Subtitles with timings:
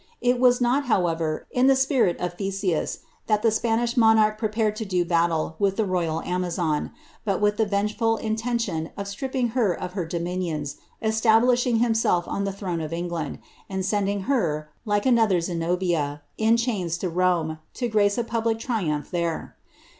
[0.19, 4.83] It was not, however, in the spirit of Theseus, that the Spanish monarch prepared to
[4.83, 6.89] do battle with the royal amazon,
[7.23, 12.51] but with the vengeful intention of stripping her of her dMoiiiiom^ establishing himself on the
[12.51, 13.37] throne of England,
[13.69, 19.11] and sending her, like another Zenobia, in chains to Rente, to grace a public triumph
[19.11, 19.55] there.